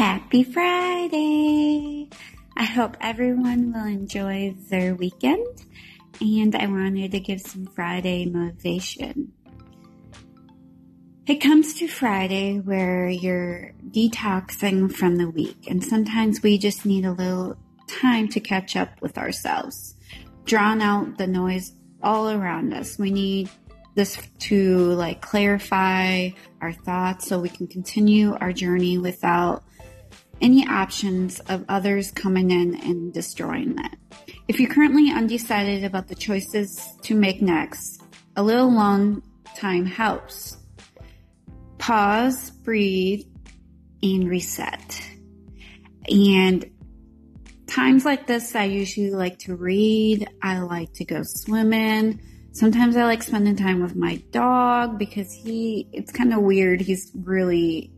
Happy 0.00 0.44
Friday! 0.44 2.08
I 2.56 2.64
hope 2.64 2.96
everyone 3.02 3.70
will 3.70 3.84
enjoy 3.84 4.54
their 4.70 4.94
weekend, 4.94 5.66
and 6.22 6.56
I 6.56 6.68
wanted 6.68 7.10
to 7.10 7.20
give 7.20 7.42
some 7.42 7.66
Friday 7.66 8.24
motivation. 8.24 9.34
It 11.26 11.42
comes 11.42 11.74
to 11.74 11.86
Friday 11.86 12.60
where 12.60 13.10
you're 13.10 13.74
detoxing 13.90 14.90
from 14.90 15.16
the 15.16 15.28
week, 15.28 15.66
and 15.68 15.84
sometimes 15.84 16.42
we 16.42 16.56
just 16.56 16.86
need 16.86 17.04
a 17.04 17.12
little 17.12 17.58
time 17.86 18.26
to 18.28 18.40
catch 18.40 18.76
up 18.76 19.02
with 19.02 19.18
ourselves, 19.18 19.96
drown 20.46 20.80
out 20.80 21.18
the 21.18 21.26
noise 21.26 21.74
all 22.02 22.30
around 22.30 22.72
us. 22.72 22.98
We 22.98 23.10
need 23.10 23.50
this 23.96 24.16
to 24.38 24.78
like 24.94 25.20
clarify 25.20 26.30
our 26.62 26.72
thoughts 26.72 27.28
so 27.28 27.38
we 27.38 27.50
can 27.50 27.66
continue 27.66 28.34
our 28.40 28.54
journey 28.54 28.96
without 28.96 29.62
any 30.40 30.66
options 30.66 31.40
of 31.40 31.64
others 31.68 32.10
coming 32.10 32.50
in 32.50 32.74
and 32.74 33.12
destroying 33.12 33.76
that. 33.76 33.96
If 34.48 34.58
you're 34.58 34.72
currently 34.72 35.10
undecided 35.10 35.84
about 35.84 36.08
the 36.08 36.14
choices 36.14 36.88
to 37.02 37.14
make 37.14 37.40
next, 37.40 38.02
a 38.36 38.42
little 38.42 38.68
alone 38.68 39.22
time 39.56 39.86
helps. 39.86 40.56
Pause, 41.78 42.50
breathe, 42.50 43.26
and 44.02 44.28
reset. 44.28 45.02
And 46.08 46.70
times 47.66 48.04
like 48.04 48.26
this, 48.26 48.54
I 48.54 48.64
usually 48.64 49.10
like 49.10 49.38
to 49.40 49.54
read. 49.54 50.28
I 50.42 50.60
like 50.60 50.92
to 50.94 51.04
go 51.04 51.22
swimming. 51.22 52.20
Sometimes 52.52 52.96
I 52.96 53.04
like 53.04 53.22
spending 53.22 53.56
time 53.56 53.80
with 53.80 53.94
my 53.94 54.16
dog 54.32 54.98
because 54.98 55.32
he, 55.32 55.88
it's 55.92 56.10
kind 56.10 56.34
of 56.34 56.40
weird. 56.42 56.80
He's 56.80 57.12
really 57.14 57.92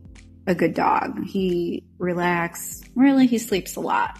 a 0.47 0.55
good 0.55 0.73
dog. 0.73 1.23
He 1.23 1.83
relaxes. 1.97 2.83
Really, 2.95 3.27
he 3.27 3.37
sleeps 3.37 3.75
a 3.75 3.79
lot, 3.79 4.19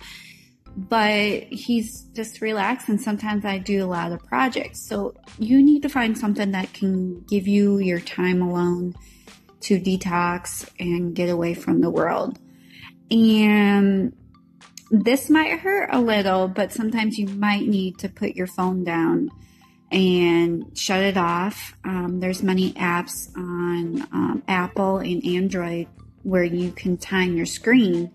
but 0.75 1.43
he's 1.43 2.03
just 2.13 2.41
relaxed. 2.41 2.89
And 2.89 2.99
sometimes 2.99 3.45
I 3.45 3.57
do 3.57 3.83
a 3.83 3.87
lot 3.87 4.11
of 4.11 4.23
projects. 4.25 4.87
So 4.87 5.15
you 5.37 5.61
need 5.61 5.81
to 5.83 5.89
find 5.89 6.17
something 6.17 6.51
that 6.51 6.73
can 6.73 7.21
give 7.21 7.47
you 7.47 7.79
your 7.79 7.99
time 7.99 8.41
alone 8.41 8.95
to 9.61 9.79
detox 9.79 10.69
and 10.79 11.15
get 11.15 11.29
away 11.29 11.53
from 11.53 11.81
the 11.81 11.89
world. 11.89 12.39
And 13.11 14.15
this 14.91 15.29
might 15.29 15.59
hurt 15.59 15.89
a 15.91 15.99
little, 15.99 16.47
but 16.47 16.71
sometimes 16.71 17.17
you 17.17 17.27
might 17.27 17.67
need 17.67 17.99
to 17.99 18.09
put 18.09 18.35
your 18.35 18.47
phone 18.47 18.83
down 18.83 19.29
and 19.91 20.77
shut 20.77 21.01
it 21.01 21.17
off. 21.17 21.77
Um, 21.83 22.19
there's 22.19 22.41
many 22.41 22.73
apps 22.73 23.29
on 23.37 24.01
um, 24.11 24.43
Apple 24.47 24.97
and 24.97 25.23
Android 25.25 25.87
where 26.23 26.43
you 26.43 26.71
can 26.71 26.97
time 26.97 27.35
your 27.35 27.45
screen 27.45 28.11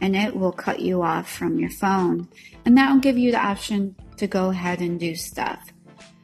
and 0.00 0.16
it 0.16 0.34
will 0.34 0.52
cut 0.52 0.80
you 0.80 1.02
off 1.02 1.30
from 1.30 1.58
your 1.58 1.70
phone. 1.70 2.28
And 2.64 2.76
that 2.76 2.92
will 2.92 3.00
give 3.00 3.18
you 3.18 3.32
the 3.32 3.44
option 3.44 3.94
to 4.16 4.26
go 4.26 4.50
ahead 4.50 4.80
and 4.80 4.98
do 4.98 5.14
stuff. 5.14 5.72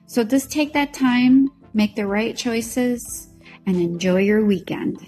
So 0.06 0.24
just 0.24 0.50
take 0.50 0.72
that 0.72 0.92
time, 0.92 1.50
make 1.74 1.94
the 1.94 2.06
right 2.06 2.36
choices, 2.36 3.28
and 3.66 3.76
enjoy 3.76 4.20
your 4.20 4.44
weekend. 4.44 5.06